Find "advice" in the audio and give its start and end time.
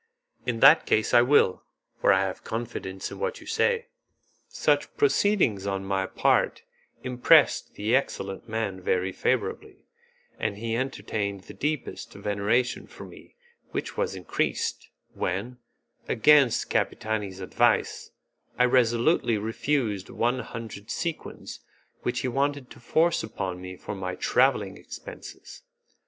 17.39-18.09